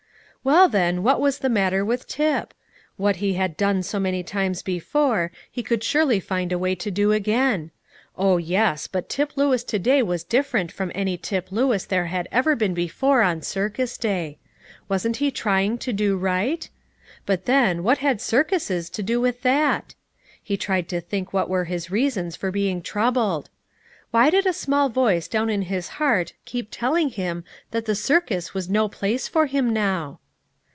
[0.43, 2.55] Well, then, what was the matter with Tip?
[2.97, 6.89] What he had done so many times before, he could surely find a way to
[6.89, 7.69] do again.
[8.17, 8.87] Oh yes!
[8.87, 12.73] But Tip Lewis to day was different from any Tip Lewis there had ever been
[12.73, 14.39] before on circus day.
[14.89, 16.67] Wasn't he trying to do right?
[17.27, 19.93] But then, what had circuses to do with that?
[20.41, 23.51] He tried to think what were his reasons for being troubled!
[24.09, 28.55] Why did a small voice down in his heart keep telling him that the circus
[28.55, 30.17] was no place for him now?